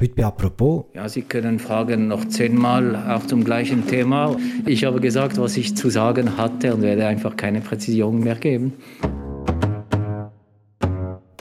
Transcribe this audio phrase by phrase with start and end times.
[0.00, 0.86] Heute bei Apropos.
[0.94, 4.34] Ja, Sie können fragen noch zehnmal auch zum gleichen Thema.
[4.64, 8.72] Ich habe gesagt, was ich zu sagen hatte und werde einfach keine Präzision mehr geben.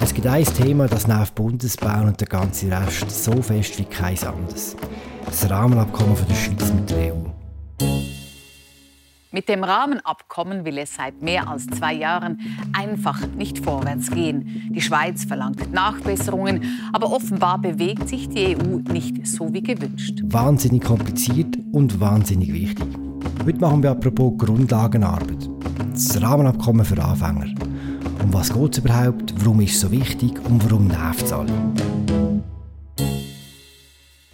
[0.02, 4.18] Es gibt ein Thema, das nervt Bundesbahn und der ganze Rest so fest wie kein
[4.24, 4.76] anderes.
[5.26, 8.19] Das Rahmenabkommen von der Schweiz mit der EU.
[9.32, 12.40] Mit dem Rahmenabkommen will es seit mehr als zwei Jahren
[12.74, 14.72] einfach nicht vorwärts gehen.
[14.74, 16.64] Die Schweiz verlangt Nachbesserungen,
[16.94, 20.22] aber offenbar bewegt sich die EU nicht so wie gewünscht.
[20.24, 22.88] Wahnsinnig kompliziert und wahnsinnig wichtig.
[23.46, 25.48] Heute machen wir apropos Grundlagenarbeit.
[25.92, 27.54] Das Rahmenabkommen für Anfänger.
[28.24, 29.36] Um was geht es überhaupt?
[29.38, 30.44] Warum ist es so wichtig?
[30.46, 31.54] Und warum nervt es alle?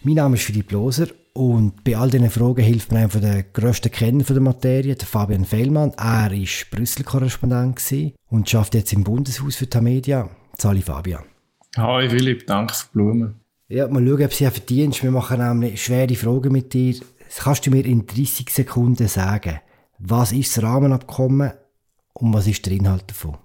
[0.03, 3.91] Mein Name ist Philipp Loser und bei all diesen Fragen hilft mir einer der grössten
[3.91, 5.91] Kenner der Materie, der Fabian Fellmann.
[5.97, 7.81] Er war Brüssel-Korrespondent
[8.29, 10.29] und arbeitet jetzt im Bundeshaus für die Media.
[10.57, 11.23] Sali Fabian.
[11.75, 13.35] Hi Philipp, danke für die Blumen.
[13.67, 15.03] Ja, mal schauen, ob sie verdienst.
[15.03, 16.95] Wir machen nämlich schwere Fragen mit dir.
[17.37, 19.59] Kannst du mir in 30 Sekunden sagen,
[19.99, 21.51] was ist das Rahmenabkommen
[22.13, 23.37] und was ist der Inhalt davon?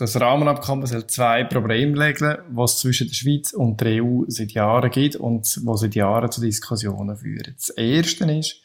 [0.00, 4.52] Das Rahmenabkommen soll zwei Probleme regeln, was es zwischen der Schweiz und der EU seit
[4.52, 7.54] Jahren gibt und was seit Jahren zu Diskussionen führen.
[7.54, 8.62] Das erste ist,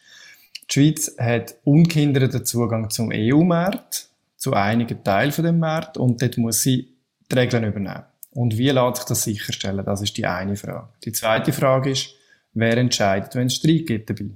[0.70, 6.38] die Schweiz hat ungehinderten Zugang zum EU-Markt, zu einigen Teilen von dem Markt und dort
[6.38, 6.96] muss sie
[7.30, 8.06] die Regeln übernehmen.
[8.32, 9.84] Und wie lässt sich das sicherstellen?
[9.84, 10.88] Das ist die eine Frage.
[11.04, 12.12] Die zweite Frage ist,
[12.54, 14.30] wer entscheidet, wenn es Streit gibt dabei?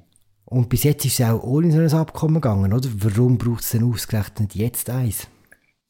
[0.44, 2.90] Und bis jetzt ist es auch ohne so ein Abkommen gegangen, oder?
[2.94, 5.30] Warum braucht es denn ausgerechnet jetzt eins?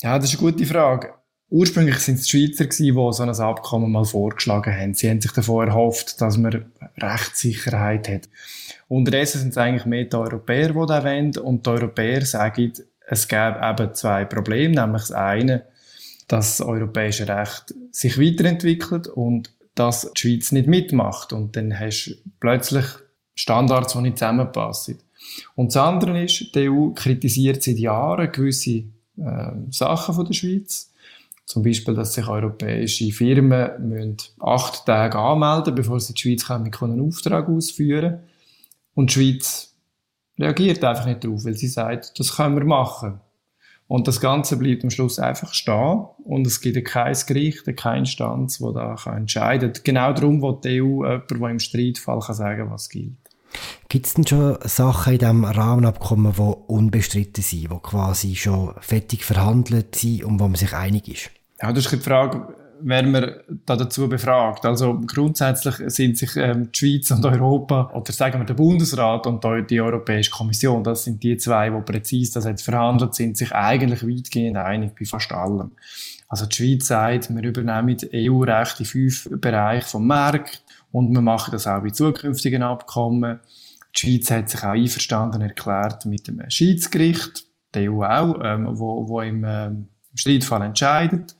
[0.02, 1.14] Ja, das ist eine gute Frage.
[1.50, 4.94] Ursprünglich sind es die Schweizer die so ein Abkommen mal vorgeschlagen haben.
[4.94, 8.30] Sie haben sich davon erhofft, dass man Rechtssicherheit hat.
[8.88, 11.38] Unterdessen sind es eigentlich mehr die Europäer, die das wollen.
[11.38, 12.72] Und die Europäer sagen,
[13.08, 14.76] es gäbe eben zwei Probleme.
[14.76, 15.66] Nämlich das eine,
[16.28, 21.34] dass das europäische Recht sich weiterentwickelt und dass die Schweiz nicht mitmacht.
[21.34, 22.86] Und dann hast du plötzlich
[23.36, 25.00] Standards, die nicht zusammenpassen.
[25.56, 28.84] Und das andere ist, die EU kritisiert seit Jahren gewisse
[29.22, 30.92] äh, Sachen von der Schweiz.
[31.46, 36.72] Zum Beispiel, dass sich europäische Firmen müssen acht Tage anmelden bevor sie die Schweiz kommen,
[36.82, 38.20] einen Auftrag ausführen
[38.94, 39.74] Und die Schweiz
[40.38, 43.20] reagiert einfach nicht darauf, weil sie sagt, das können wir machen.
[43.88, 48.60] Und das Ganze bleibt am Schluss einfach stehen und es gibt kein Gericht, keine Instanz,
[48.60, 49.84] die da entscheiden kann.
[49.84, 53.29] Genau darum will die EU jemand, der im Streitfall kann sagen was gilt.
[53.88, 59.26] Gibt es denn schon Sachen in diesem Rahmenabkommen, die unbestritten sind, die quasi schon fertig
[59.26, 61.32] verhandelt sind und wo man sich einig ist?
[61.62, 63.34] Ja, das ist die Frage, wer man
[63.66, 64.66] da dazu befragt.
[64.66, 69.44] Also grundsätzlich sind sich ähm, die Schweiz und Europa, oder sagen wir der Bundesrat und
[69.70, 74.04] die Europäische Kommission, das sind die zwei, die präzise das jetzt verhandelt sind, sich eigentlich
[74.04, 75.72] weitgehend einig bei fast allem.
[76.28, 81.52] Also die Schweiz sagt, wir übernehmen EU-Recht in fünf Bereichen vom Markt, und wir machen
[81.52, 83.40] das auch bei zukünftigen Abkommen.
[83.96, 89.08] Die Schweiz hat sich auch einverstanden erklärt mit dem Schiedsgericht, der EU auch, ähm, wo,
[89.08, 91.36] wo im, ähm, im Streitfall entscheidet.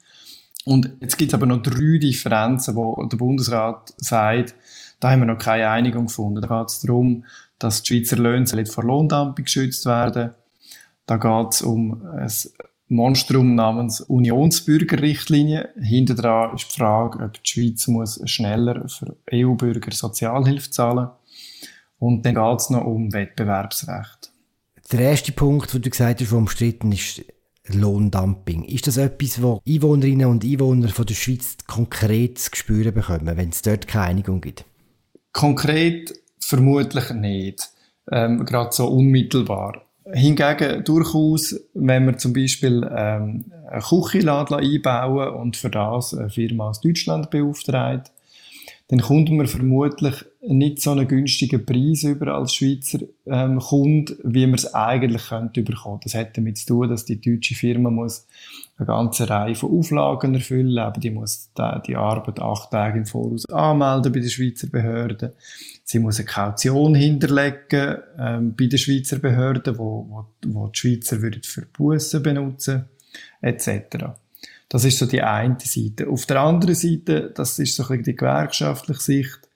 [0.66, 4.56] Und jetzt gibt es aber noch drei Differenzen, wo der Bundesrat sagt,
[5.00, 6.42] da haben wir noch keine Einigung gefunden.
[6.42, 7.26] Da geht es darum,
[7.58, 10.32] dass die Schweizer Löhne nicht vor Lohndumping geschützt werden.
[11.06, 12.30] Da geht es um ein
[12.90, 15.70] Monstrum namens Unionsbürgerrichtlinie.
[15.80, 21.10] Hinter dran ist die Frage, ob die Schweiz muss schneller für EU-Bürger Sozialhilfe zahlen
[22.00, 24.32] Und dann geht es noch um Wettbewerbsrecht.
[24.92, 27.24] Der erste Punkt, den du gesagt hast, der umstritten ist,
[27.68, 28.64] Lohndumping.
[28.64, 33.50] Ist das etwas, wo Einwohnerinnen und Einwohner von der Schweiz konkret zu spüren bekommen, wenn
[33.50, 34.66] es dort keine Einigung gibt?
[35.34, 37.70] Konkret vermutlich nicht.
[38.12, 39.86] Ähm, Gerade so unmittelbar.
[40.14, 46.70] Hingegen durchaus, wenn wir zum Beispiel ähm, eine Küche einbauen und für das eine Firma
[46.70, 48.12] aus Deutschland beauftragt,
[48.90, 54.48] dann kommt man vermutlich nicht so einen günstigen Preis über als Schweizer ähm, Kunde, wie
[54.48, 56.00] man es eigentlich könnte bekommen.
[56.04, 58.26] Das hat damit zu tun, dass die deutsche Firma muss
[58.80, 60.78] eine ganze Reihe von Auflagen erfüllen.
[60.78, 61.52] Eben, die muss
[61.86, 65.34] die, Arbeit acht Tage im Voraus anmelden bei den Schweizer Behörden.
[65.84, 71.22] Sie muss eine Kaution hinterlegen ähm, bei den Schweizer Behörden, wo, wo, wo die Schweizer
[71.22, 72.86] würden für Bussen benutzen
[73.42, 74.14] etc.
[74.70, 76.08] Das ist so die eine Seite.
[76.08, 79.49] Auf der anderen Seite, das ist so ein bisschen die gewerkschaftliche Sicht,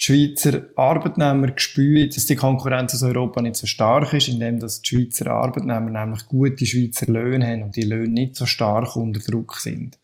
[0.00, 4.82] die Schweizer Arbeitnehmer spüren, dass die Konkurrenz aus Europa nicht so stark ist, indem dass
[4.82, 9.20] die Schweizer Arbeitnehmer nämlich gute Schweizer Löhne haben und die Löhne nicht so stark unter
[9.20, 9.98] Druck sind.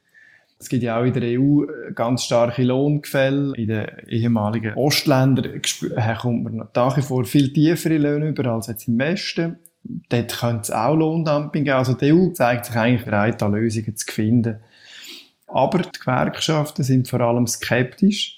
[0.61, 3.55] Es gibt ja auch in der EU ganz starke Lohngefälle.
[3.57, 5.63] In den ehemaligen Ostländern
[6.21, 9.57] kommt man nach wie vor viel tiefere Löhne über als jetzt im Westen
[10.09, 11.77] dort könnte es auch Lohndumping geben.
[11.77, 14.61] Also die EU zeigt sich eigentlich bereit, da Lösungen zu finden.
[15.47, 18.38] Aber die Gewerkschaften sind vor allem skeptisch.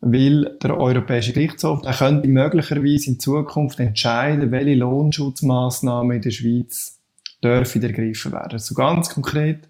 [0.00, 6.98] Weil der Europäische Gerichtshof der könnte möglicherweise in Zukunft entscheiden, welche Lohnschutzmaßnahmen in der Schweiz
[7.42, 8.52] dürfen ergriffen werden.
[8.52, 9.68] Also ganz konkret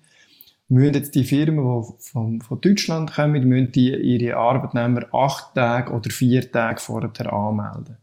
[0.68, 5.92] müssen jetzt die Firmen, die von, von Deutschland kommen, müssen die ihre Arbeitnehmer acht Tage
[5.92, 7.96] oder vier Tage vorher anmelden.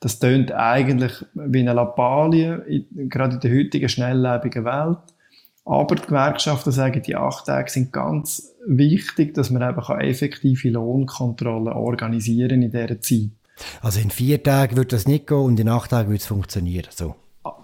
[0.00, 4.98] Das tönt eigentlich wie eine Lappalie, gerade in der heutigen schnelllebigen Welt.
[5.66, 11.72] Aber die Gewerkschaften sagen, die acht Tage sind ganz wichtig, dass man eben effektive Lohnkontrollen
[11.72, 13.30] organisieren in dieser Zeit.
[13.82, 16.86] Also in vier Tagen wird das nicht gehen und in acht Tagen wird es funktionieren.
[16.90, 17.16] So.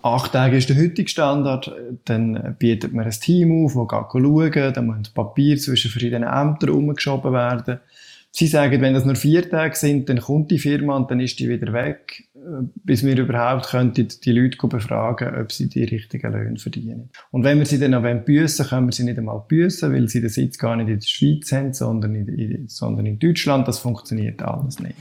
[0.03, 1.73] Acht Tage ist der heutige Standard.
[2.05, 7.33] Dann bietet man ein Team auf, das schauen, dann muss Papier zwischen verschiedenen Ämtern umgeschoben
[7.33, 7.79] werden.
[8.35, 11.39] Sie sagen, wenn das nur vier Tage sind, dann kommt die Firma und dann ist
[11.39, 12.25] die wieder weg,
[12.85, 17.11] bis wir überhaupt könnten die Leute befragen, ob sie die richtigen Löhne verdienen.
[17.31, 20.21] Und wenn wir sie dann noch büssen können wir sie nicht einmal büssen, weil sie
[20.21, 23.69] den Sitz gar nicht in der Schweiz haben, sondern in, sondern in Deutschland.
[23.69, 24.97] Das funktioniert alles nicht.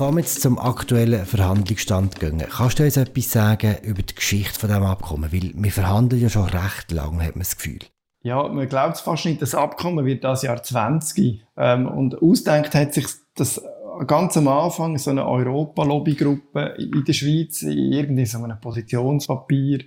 [0.00, 4.58] Bevor wir jetzt zum aktuellen Verhandlungsstand gehen, kannst du uns etwas sagen über die Geschichte
[4.58, 5.30] von diesem Abkommen?
[5.30, 7.80] Weil wir verhandeln ja schon recht lange, hat man das Gefühl.
[8.22, 11.44] Ja, man glaubt es fast nicht, das Abkommen wird das Jahr 20.
[11.58, 13.62] Ähm, und ausdenkt hat sich das
[14.06, 19.80] ganz am Anfang so eine Europa-Lobbygruppe in der Schweiz, irgendwie so einem Positionspapier.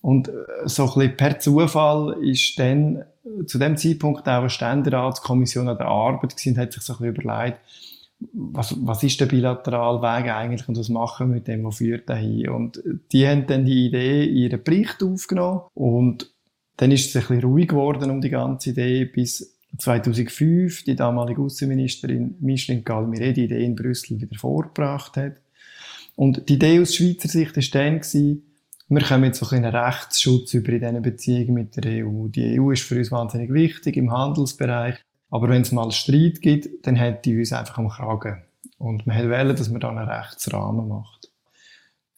[0.00, 0.32] Und äh,
[0.64, 3.04] so ein bisschen per Zufall ist dann
[3.46, 7.12] zu dem Zeitpunkt auch eine Ständeratskommission an der Arbeit gewesen und hat sich so ein
[7.12, 7.60] bisschen überlegt,
[8.32, 12.48] was, was ist der Bilateralweg eigentlich und was machen wir mit dem, was führt dahin?
[12.48, 12.82] Und
[13.12, 16.32] die haben dann die Idee in ihren Bericht aufgenommen und
[16.76, 21.42] dann ist es ein bisschen ruhig geworden um die ganze Idee, bis 2005 die damalige
[21.42, 25.36] Außenministerin Micheline Galmire die Idee in Brüssel wieder vorgebracht hat.
[26.16, 28.42] Und die Idee aus Schweizer Sicht war dann, gewesen,
[28.88, 32.28] wir kommen jetzt so einen Rechtsschutz über in diesen Beziehungen mit der EU.
[32.28, 34.96] Die EU ist für uns wahnsinnig wichtig im Handelsbereich.
[35.30, 38.42] Aber wenn es mal Streit gibt, dann hat die uns einfach am Kragen.
[38.78, 41.30] Und man wollte, dass man dann einen Rechtsrahmen macht.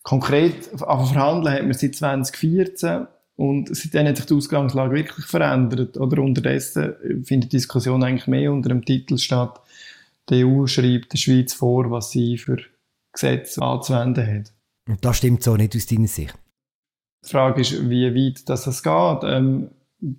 [0.03, 3.06] Konkret, aber verhandeln hat man seit 2014
[3.37, 5.97] und seitdem hat sich die Ausgangslage wirklich verändert.
[5.97, 6.94] Oder unterdessen
[7.25, 9.61] findet die Diskussion eigentlich mehr unter dem Titel statt,
[10.29, 12.58] die EU schreibt der Schweiz vor, was sie für
[13.12, 14.53] Gesetze anzuwenden hat.
[14.88, 16.37] Und das stimmt so nicht aus deiner Sicht?
[17.25, 19.19] Die Frage ist, wie weit das geht.
[19.25, 19.70] Ähm,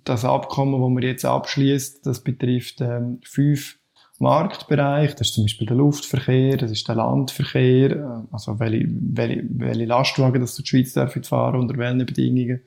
[0.04, 3.78] das Abkommen, das man jetzt abschließt, das betrifft ähm, fünf
[4.18, 5.14] Marktbereiche.
[5.14, 9.84] Das ist zum Beispiel der Luftverkehr, das ist der Landverkehr, äh, also welche, welche, welche
[9.84, 12.60] Lastwagen das die Schweiz dürfen fahren unter welchen Bedingungen.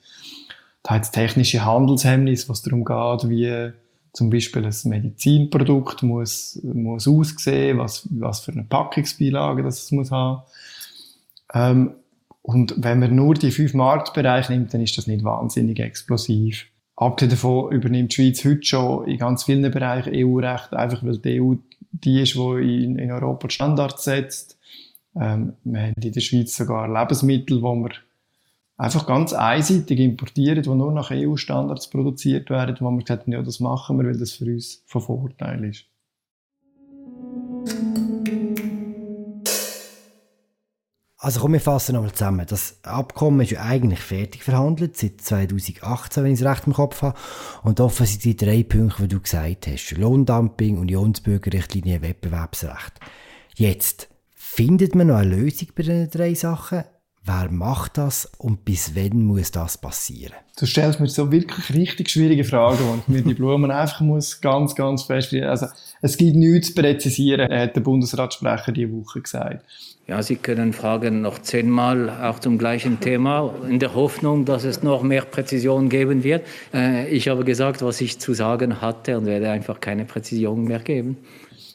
[0.84, 3.72] Da hat es technische Handelshemmnisse, was darum geht, wie
[4.14, 10.12] zum Beispiel ein Medizinprodukt muss, muss aussehen, was, was für eine Packungsbeilage das es muss
[10.12, 10.42] haben.
[11.54, 11.96] Ähm,
[12.42, 16.66] und wenn man nur die fünf Marktbereiche nimmt, dann ist das nicht wahnsinnig explosiv.
[17.02, 21.42] Abgesehen davon übernimmt die Schweiz heute schon in ganz vielen Bereichen EU-Recht, einfach weil die
[21.42, 21.56] EU
[21.92, 24.60] die ist, die in, in Europa die Standards setzt.
[25.16, 27.90] Ähm, wir haben in der Schweiz sogar Lebensmittel, die wir
[28.78, 33.42] einfach ganz einseitig importieren, die nur nach EU-Standards produziert werden, wo wir gesagt haben, ja,
[33.42, 35.86] das machen wir, weil das für uns von Vorteil ist.
[41.24, 42.48] Also komm, wir fassen nochmal zusammen.
[42.50, 47.04] Das Abkommen ist ja eigentlich fertig verhandelt, seit 2018, wenn ich es recht im Kopf
[47.04, 47.18] habe.
[47.62, 49.92] Und offen sind die drei Punkte, die du gesagt hast.
[49.92, 53.00] Lohndumping, Unionsbürgerrichtlinie, Wettbewerbsrecht.
[53.56, 56.86] Jetzt, findet man noch eine Lösung bei diesen drei Sachen?
[57.24, 60.34] Wer macht das und bis wann muss das passieren?
[60.58, 64.74] Du stellst mir so wirklich richtig schwierige Fragen und mir die Blumen einfach muss ganz,
[64.74, 65.32] ganz fest.
[65.34, 65.68] Also,
[66.02, 69.64] es gibt nichts zu präzisieren, hat der Bundesratssprecher diese Woche gesagt.
[70.08, 74.82] Ja, Sie können fragen noch zehnmal auch zum gleichen Thema, in der Hoffnung, dass es
[74.82, 76.46] noch mehr Präzision geben wird.
[76.74, 80.80] Äh, ich habe gesagt, was ich zu sagen hatte und werde einfach keine Präzision mehr
[80.80, 81.18] geben.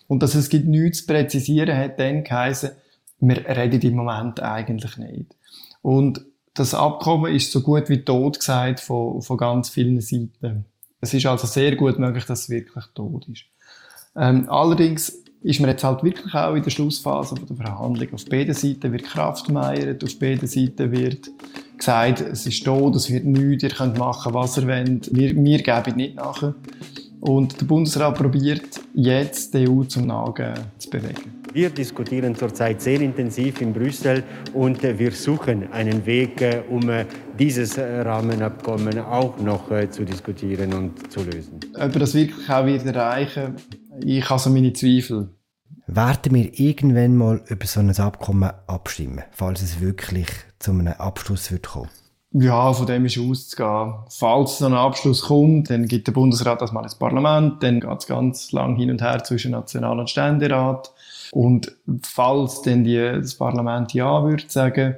[0.09, 2.71] Und dass es gibt nichts zu präzisieren, hat dann geheißen,
[3.21, 5.37] wir reden im Moment eigentlich nicht.
[5.83, 10.65] Und das Abkommen ist so gut wie tot gesagt von, von ganz vielen Seiten.
[11.01, 13.45] Es ist also sehr gut möglich, dass es wirklich tot ist.
[14.17, 18.09] Ähm, allerdings ist man jetzt halt wirklich auch in der Schlussphase der Verhandlung.
[18.15, 21.31] Auf beiden Seiten wird Kraft meiert, auf beiden Seiten wird
[21.77, 25.63] gesagt, es ist tot, es wird nichts, ihr könnt machen, was ihr wollt, wir, wir
[25.63, 26.55] geben nicht nachher.
[27.21, 31.36] Und der Bundesrat probiert jetzt die EU zum Nagen zu bewegen.
[31.57, 34.23] Wir diskutieren zurzeit sehr intensiv in Brüssel
[34.53, 37.07] und wir suchen einen Weg, äh, um äh,
[37.39, 41.59] dieses Rahmenabkommen auch noch äh, zu diskutieren und zu lösen.
[41.75, 43.57] Ob wir das wirklich auch wieder erreichen,
[44.05, 45.31] ich habe so meine Zweifel.
[45.87, 51.51] Werden wir irgendwann mal über so ein Abkommen abstimmen, falls es wirklich zu einem Abschluss
[51.51, 51.89] wird kommen?
[52.33, 53.95] Ja, von dem ist auszugehen.
[54.11, 57.99] Falls so ein Abschluss kommt, dann gibt der Bundesrat das mal ins Parlament, dann geht
[57.99, 60.93] es ganz lang hin und her zwischen National- und Ständerat.
[61.33, 64.97] Und falls dann die, das Parlament Ja würde sagen,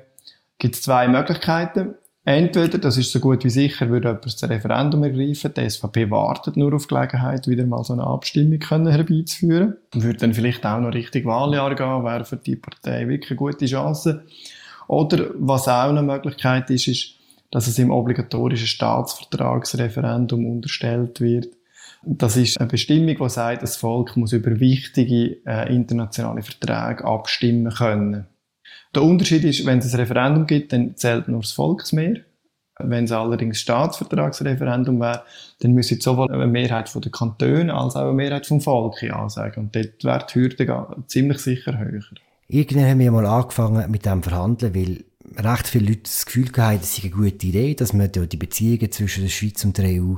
[0.58, 1.94] gibt es zwei Möglichkeiten.
[2.24, 5.54] Entweder, das ist so gut wie sicher, würde jemand das Referendum ergreifen.
[5.56, 9.78] Die SVP wartet nur auf Gelegenheit, wieder mal so eine Abstimmung können herbeizuführen.
[9.94, 13.64] Würde dann vielleicht auch noch richtig Wahljahr gehen, wäre für die Partei wirklich eine gute
[13.64, 14.24] Chance.
[14.88, 17.14] Oder, was auch eine Möglichkeit ist, ist,
[17.50, 21.48] dass es im obligatorischen Staatsvertragsreferendum unterstellt wird.
[22.10, 27.70] Das ist eine Bestimmung, die sagt, das Volk muss über wichtige äh, internationale Verträge abstimmen
[27.70, 28.26] können.
[28.94, 32.20] Der Unterschied ist, wenn es ein Referendum gibt, dann zählt nur das Volksmehr.
[32.78, 35.24] Wenn es allerdings Staatsvertragsreferendum wäre,
[35.60, 39.64] dann müsste sowohl eine Mehrheit der Kantone als auch eine Mehrheit vom Volk ansagen.
[39.64, 42.04] Und dort wäre die Hürde ziemlich sicher höher.
[42.46, 45.04] Irgendwann haben wir mal angefangen mit dem Verhandeln, weil
[45.36, 48.90] recht viele Leute das Gefühl hatten, es sei eine gute Idee, dass man die Beziehungen
[48.92, 50.14] zwischen der Schweiz und der EU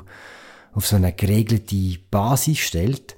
[0.72, 3.16] auf so eine geregelte Basis stellt.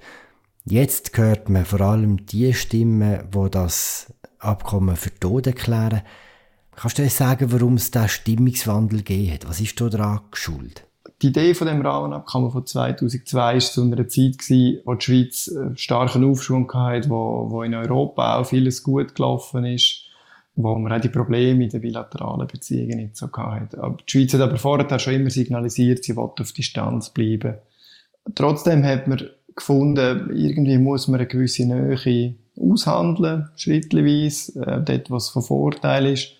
[0.64, 6.02] Jetzt hört man vor allem die Stimmen, wo das Abkommen für tot erklären.
[6.74, 9.48] Kannst du uns sagen, warum es diesen Stimmungswandel gegeben hat?
[9.48, 10.86] Was ist da daran geschuld?
[11.20, 15.48] Die Idee von dem Rahmenabkommen von 2002 war zu einer Zeit, gewesen, wo die Schweiz
[15.48, 20.01] äh, starken Aufschwung hatte, wo, wo in Europa auch vieles gut gelaufen ist,
[20.54, 23.82] wo man auch die Probleme in den bilateralen Beziehungen nicht so hatte.
[23.82, 27.54] Aber die Schweiz hat aber vorher schon immer signalisiert, sie will auf Distanz bleiben.
[28.34, 29.22] Trotzdem hat man
[29.56, 36.32] gefunden, irgendwie muss man eine gewisse Nähe aushandeln, schrittweise, äh, dort, was von Vorteil ist.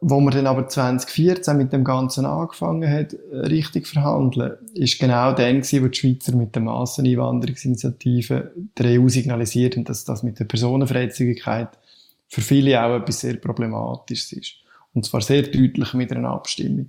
[0.00, 5.32] Wo man dann aber 2014 mit dem Ganzen angefangen hat, äh, richtig verhandeln, ist genau
[5.32, 10.40] dann gewesen, wo die Schweizer mit der Masseneinwanderungsinitiative der EU signalisiert haben, dass das mit
[10.40, 11.68] der Personenfreizügigkeit
[12.32, 14.54] für viele auch etwas sehr Problematisches ist.
[14.94, 16.88] Und zwar sehr deutlich mit einer Abstimmung.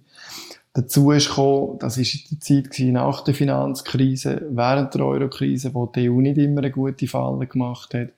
[0.71, 6.09] Dazu ist gekommen, das ist die Zeit nach der Finanzkrise, während der Eurokrise, wo die
[6.09, 8.13] EU nicht immer eine gute Falle gemacht hat.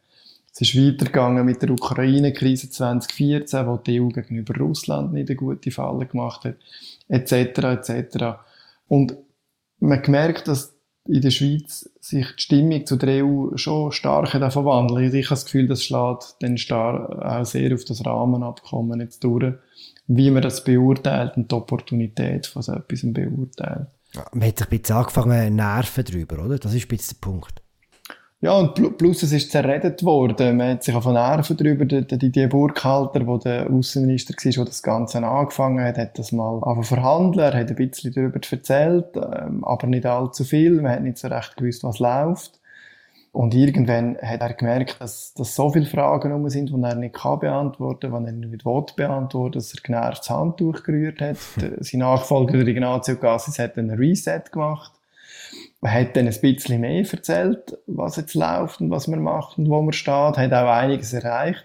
[0.54, 5.72] Es ist weitergegangen mit der Ukraine-Krise 2014, wo die EU gegenüber Russland nicht eine gute
[5.72, 6.58] Falle gemacht hat,
[7.08, 8.38] etc., etc.
[8.88, 9.18] Und
[9.80, 10.75] man merkt, dass
[11.08, 15.14] in der Schweiz sich die Stimmung zu der EU schon stark verwandelt.
[15.14, 19.54] Ich habe das Gefühl, das schlägt dann auch sehr auf das Rahmenabkommen jetzt durch
[20.08, 23.88] wie man das beurteilt und die Opportunität von so etwas beurteilt.
[24.34, 26.60] Man hat sich ein bisschen angefangen nerven darüber, oder?
[26.60, 27.62] Das ist ein bisschen der Punkt.
[28.46, 30.58] Ja, und plus es ist zerredet worden.
[30.58, 31.84] Man hat sich auch nerven darüber.
[31.84, 36.32] Die, die, die Burghalter, der der Außenminister war, der das Ganze angefangen hat, hat das
[36.32, 37.44] mal verhandeln.
[37.44, 40.80] Er hat ein bisschen darüber erzählt, ähm, aber nicht allzu viel.
[40.80, 42.60] Man hat nicht so recht gewusst, was läuft.
[43.32, 47.16] Und irgendwann hat er gemerkt, dass, dass so viele Fragen um sind, die er nicht
[47.16, 51.38] kann beantworten kann, die er nicht will beantworten dass er genervt das Handtuch gerührt hat.
[51.80, 54.92] Sein Nachfolger, der Ignazio Cassis, hat einen Reset gemacht.
[55.86, 59.70] Er hat dann ein bisschen mehr erzählt, was jetzt läuft und was man macht und
[59.70, 61.64] wo man steht, hat auch einiges erreicht.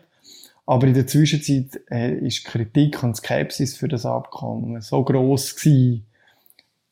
[0.67, 6.05] Aber in der Zwischenzeit äh, ist Kritik und Skepsis für das Abkommen so groß gewesen,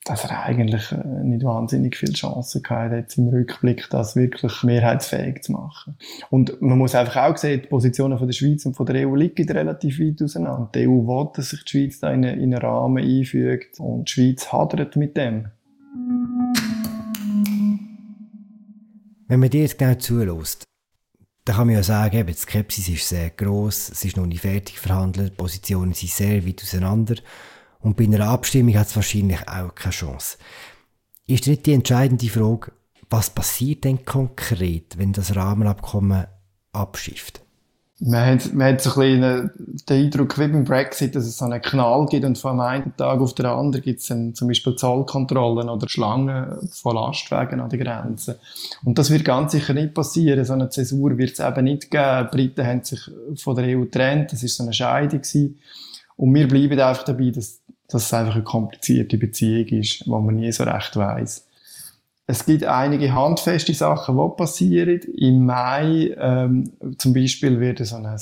[0.07, 5.43] dass er eigentlich äh, nicht wahnsinnig viel Chancen gehabt hat, im Rückblick das wirklich mehrheitsfähig
[5.43, 5.99] zu machen.
[6.31, 9.15] Und man muss einfach auch sehen, die Positionen von der Schweiz und von der EU
[9.15, 10.71] liegen relativ weit auseinander.
[10.75, 14.51] Die EU will, dass sich die Schweiz da in einen Rahmen einfügt und die Schweiz
[14.51, 15.49] hadert mit dem.
[19.29, 20.65] Wenn man dir jetzt genau zulässt,
[21.45, 24.79] dann kann man ja sagen, die Skepsis ist sehr gross, es ist noch nicht fertig
[24.79, 27.17] verhandelt, die Positionen sind sehr weit auseinander.
[27.81, 30.39] Und bei einer Abstimmung hat es wahrscheinlich auch keine Chance.
[31.27, 32.73] Ist nicht die entscheidende Frage,
[33.11, 36.27] was passiert denn konkret, wenn das Rahmenabkommen
[36.73, 37.43] abschifft?
[38.01, 39.51] Man hat, man hat so ein bisschen
[39.89, 43.21] den Eindruck, wie beim Brexit, dass es so einen Knall gibt und von einem Tag
[43.21, 47.81] auf den anderen gibt es dann zum Beispiel Zollkontrollen oder Schlangen von Lastwagen an den
[47.81, 48.37] Grenzen.
[48.85, 50.45] Und das wird ganz sicher nicht passieren.
[50.45, 52.29] So eine Zäsur wird es eben nicht geben.
[52.31, 53.01] Die Briten haben sich
[53.37, 54.31] von der EU getrennt.
[54.31, 55.21] Das war so eine Scheidung.
[55.21, 55.59] Gewesen.
[56.17, 60.37] Und wir bleiben einfach dabei, dass, dass es einfach eine komplizierte Beziehung ist, wo man
[60.37, 61.48] nie so recht weiß.
[62.31, 65.01] Es gibt einige handfeste Sachen, die passieren.
[65.17, 68.19] Im Mai ähm, zum Beispiel wird so eine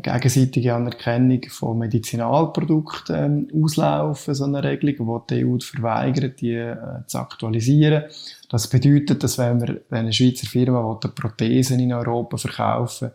[0.00, 6.76] gegenseitige Anerkennung von Medizinalprodukten ähm, auslaufen, so eine Regelung, wo die EU verweigert, die äh,
[7.06, 8.04] zu aktualisieren.
[8.48, 13.10] Das bedeutet, dass wenn, wir, wenn eine Schweizer Firma Prothesen in Europa verkaufen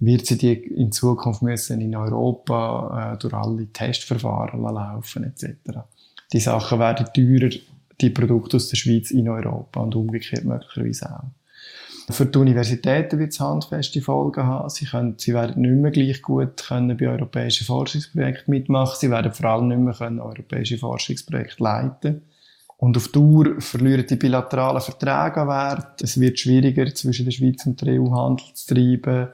[0.00, 5.80] wird sie die in Zukunft müssen in Europa äh, durch alle Testverfahren laufen etc.
[6.32, 7.50] Die Sachen werden teurer,
[8.00, 12.12] die Produkte aus der Schweiz in Europa und umgekehrt möglicherweise auch.
[12.12, 14.68] Für die Universitäten wird es handfeste Folgen haben.
[14.68, 18.96] Sie, können, sie werden nicht mehr gleich gut können bei europäischen Forschungsprojekten mitmachen.
[18.98, 22.22] Sie werden vor allem nicht mehr können europäische Forschungsprojekte leiten
[22.80, 26.00] und auf Dauer verlieren die bilateralen Verträge an Wert.
[26.00, 29.28] Es wird schwieriger, zwischen der Schweiz und der EU Handel zu treiben.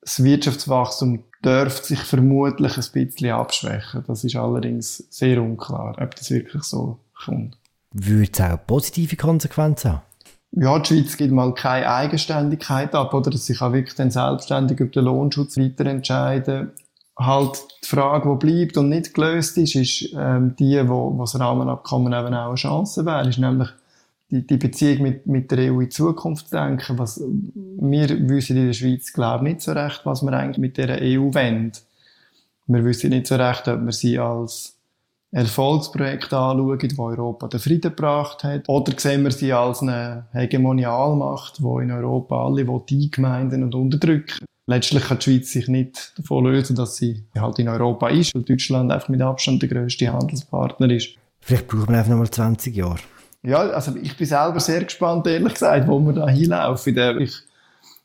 [0.00, 4.04] Das Wirtschaftswachstum dürfte sich vermutlich ein bisschen abschwächen.
[4.06, 7.56] Das ist allerdings sehr unklar, ob das wirklich so kommt.
[7.92, 10.02] Würde es auch positive Konsequenzen haben?
[10.54, 13.32] Ja, die Schweiz gibt mal keine Eigenständigkeit ab, oder?
[13.36, 16.72] Sich auch wirklich dann selbstständig über den Lohnschutz weiterentscheiden
[17.18, 21.38] halt die Frage, die bleibt und nicht gelöst ist, ist ähm, die, wo, wo das
[21.38, 23.68] Rahmenabkommen eben auch eine Chance wäre, ist nämlich
[24.30, 26.98] die, die Beziehung mit, mit der EU in Zukunft zu denken.
[26.98, 30.78] Was, wir wissen in der Schweiz, glaube ich, nicht so recht, was wir eigentlich mit
[30.78, 31.72] der EU wollen.
[32.66, 34.76] Wir wissen nicht so recht, ob wir sie als
[35.32, 41.58] Erfolgsprojekt anschauen, das Europa den Frieden gebracht hat, oder sehen wir sie als eine Hegemonialmacht,
[41.58, 46.44] die in Europa alle die Gemeinden und unterdrücken letztlich kann die Schweiz sich nicht davon
[46.44, 50.90] lösen, dass sie halt in Europa ist, weil Deutschland einfach mit Abstand der grösste Handelspartner
[50.90, 51.10] ist.
[51.40, 52.98] Vielleicht brauchen wir einfach noch mal 20 Jahre.
[53.42, 57.20] Ja, also ich bin selber sehr gespannt, ehrlich gesagt, wo wir da hinlaufen.
[57.20, 57.34] Ich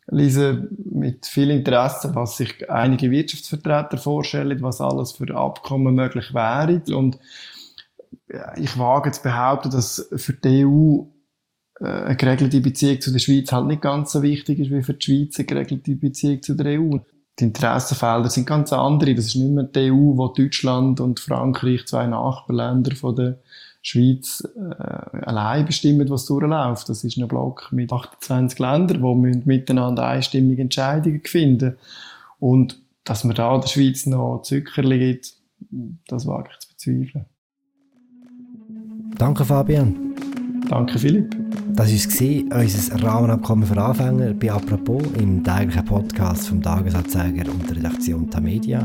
[0.10, 6.82] lese mit viel Interesse, was sich einige Wirtschaftsvertreter vorstellen, was alles für Abkommen möglich wäre.
[6.96, 7.20] Und
[8.58, 11.04] ich wage zu behaupten, dass für die EU
[11.80, 14.94] äh, eine geregelte Beziehung zu der Schweiz halt nicht ganz so wichtig ist wie für
[14.94, 16.98] die Schweiz eine geregelte Beziehung zu der EU.
[17.40, 19.14] Die Interessenfelder sind ganz andere.
[19.14, 23.40] Das ist nicht mehr die EU, wo Deutschland und Frankreich, zwei Nachbarländer von der
[23.88, 26.90] Schweiz, äh, allein bestimmen, was durchläuft.
[26.90, 31.78] Das ist ein Block mit 28 Ländern, die miteinander einstimmige Entscheidungen finden.
[32.40, 35.34] Und dass man da der Schweiz noch Zuckerli gibt,
[36.08, 37.26] das wage ich zu bezweifeln.
[39.18, 39.96] Danke, Fabian.
[40.70, 41.34] Danke, Philipp.
[41.70, 47.78] Das war unser Rahmenabkommen für Anfänger bei «Apropos» im täglichen Podcast vom Tagesanzeiger und der
[47.78, 48.84] Redaktion Tamedia.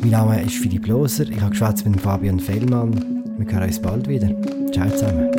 [0.00, 1.54] Mein Name ist Philipp Loser, ich habe
[1.84, 3.19] mit Fabian Fellmann.
[3.40, 4.28] Wir hören uns bald wieder.
[4.70, 5.30] Ciao zusammen.